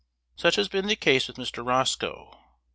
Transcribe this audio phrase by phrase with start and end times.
[0.35, 1.63] Such has been the case with Mr.
[1.63, 2.39] Roscoe.